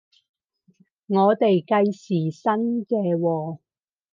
[1.05, 3.59] 我哋計時薪嘅喎？